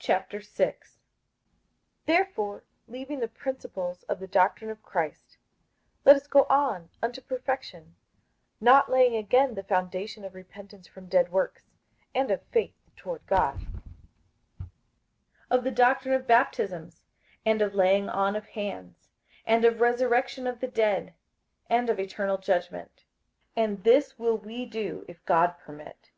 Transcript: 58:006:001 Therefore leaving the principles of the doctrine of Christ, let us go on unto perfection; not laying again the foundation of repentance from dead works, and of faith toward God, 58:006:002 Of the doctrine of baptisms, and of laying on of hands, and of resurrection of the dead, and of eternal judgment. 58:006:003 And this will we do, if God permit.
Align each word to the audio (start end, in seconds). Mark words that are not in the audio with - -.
58:006:001 0.00 0.96
Therefore 2.04 2.62
leaving 2.86 3.20
the 3.20 3.26
principles 3.28 4.02
of 4.02 4.20
the 4.20 4.26
doctrine 4.26 4.68
of 4.70 4.82
Christ, 4.82 5.38
let 6.04 6.14
us 6.14 6.26
go 6.26 6.44
on 6.50 6.90
unto 7.02 7.22
perfection; 7.22 7.96
not 8.60 8.90
laying 8.90 9.16
again 9.16 9.54
the 9.54 9.62
foundation 9.62 10.26
of 10.26 10.34
repentance 10.34 10.86
from 10.86 11.08
dead 11.08 11.32
works, 11.32 11.70
and 12.14 12.30
of 12.30 12.42
faith 12.48 12.76
toward 12.96 13.26
God, 13.26 13.60
58:006:002 14.60 14.68
Of 15.52 15.64
the 15.64 15.70
doctrine 15.70 16.12
of 16.14 16.26
baptisms, 16.26 17.00
and 17.46 17.62
of 17.62 17.74
laying 17.74 18.10
on 18.10 18.36
of 18.36 18.48
hands, 18.48 19.08
and 19.46 19.64
of 19.64 19.80
resurrection 19.80 20.46
of 20.46 20.60
the 20.60 20.68
dead, 20.68 21.14
and 21.70 21.88
of 21.88 21.98
eternal 21.98 22.36
judgment. 22.36 23.06
58:006:003 23.56 23.64
And 23.64 23.84
this 23.84 24.18
will 24.18 24.36
we 24.36 24.66
do, 24.66 25.06
if 25.08 25.24
God 25.24 25.56
permit. 25.58 26.10